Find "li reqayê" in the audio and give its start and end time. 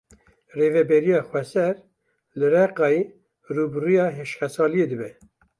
2.37-3.01